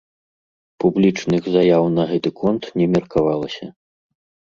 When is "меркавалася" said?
2.99-3.65